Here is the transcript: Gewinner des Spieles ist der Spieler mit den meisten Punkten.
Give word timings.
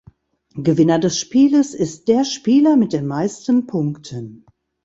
Gewinner 0.55 0.97
des 0.97 1.19
Spieles 1.19 1.75
ist 1.75 2.07
der 2.07 2.25
Spieler 2.25 2.75
mit 2.75 2.91
den 2.91 3.05
meisten 3.05 3.67
Punkten. 3.67 4.47